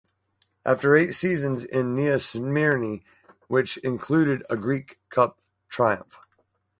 After 0.65 0.95
eight 0.95 1.11
seasons 1.11 1.63
in 1.63 1.93
Nea 1.93 2.15
Smyrni, 2.15 3.03
which 3.47 3.77
included 3.77 4.43
a 4.49 4.57
Greek 4.57 4.99
Cup 5.09 5.39
triumph. 5.69 6.17